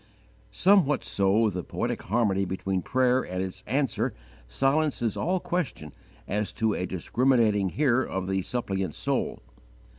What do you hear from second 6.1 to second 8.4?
as to a discriminating Hearer of